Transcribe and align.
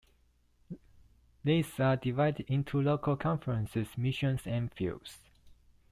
These 1.43 1.79
are 1.79 1.95
divided 1.95 2.49
into 2.49 2.81
Local 2.81 3.15
Conferences, 3.15 3.95
Missions, 3.99 4.47
and 4.47 4.73
Fields. 4.73 5.19